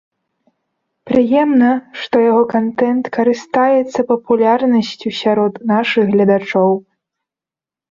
Прыемна, 1.09 1.69
што 2.03 2.15
яго 2.31 2.43
кантэнт 2.55 3.11
карыстаецца 3.19 3.99
папулярнасцю 4.11 5.09
сярод 5.21 5.53
нашых 5.75 6.05
гледачоў. 6.17 6.71